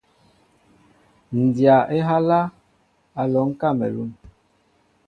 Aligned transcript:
Ǹ 1.41 1.43
dya 1.55 1.75
á 1.83 1.89
ehálā, 1.97 2.41
Á 2.51 2.53
alɔŋ 3.21 3.47
kamelûn. 3.59 4.11